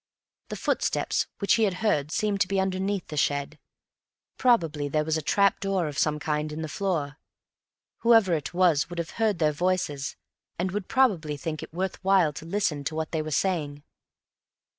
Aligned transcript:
The 0.49 0.55
footsteps 0.55 1.27
which 1.37 1.53
he 1.53 1.63
had 1.65 1.75
heard 1.85 2.09
seemed 2.09 2.41
to 2.41 2.47
be 2.47 2.59
underneath 2.59 3.05
the 3.09 3.17
shed; 3.17 3.59
probably 4.39 4.89
there 4.89 5.03
was 5.05 5.15
a 5.15 5.21
trap 5.21 5.59
door 5.59 5.87
of 5.87 5.99
some 5.99 6.17
kind 6.17 6.51
in 6.51 6.63
the 6.63 6.67
floor. 6.67 7.19
Whoever 7.99 8.33
it 8.33 8.51
was 8.51 8.89
would 8.89 8.97
have 8.97 9.11
heard 9.21 9.37
their 9.37 9.51
voices, 9.51 10.15
and 10.57 10.71
would 10.71 10.87
probably 10.87 11.37
think 11.37 11.61
it 11.61 11.71
worth 11.71 12.03
while 12.03 12.33
to 12.33 12.45
listen 12.47 12.83
to 12.85 12.95
what 12.95 13.11
they 13.11 13.21
were 13.21 13.29
saying. 13.29 13.83